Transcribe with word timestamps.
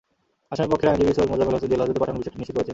আসামি 0.53 0.69
পক্ষের 0.71 0.89
আইনজীবী 0.91 1.15
সৈয়দ 1.17 1.29
মোজাম্মেল 1.31 1.55
হোসেন 1.57 1.71
জেলহাজতে 1.71 2.01
পাঠানোর 2.01 2.19
বিষয়টি 2.21 2.39
নিশ্চিত 2.41 2.55
করেছেন। 2.57 2.69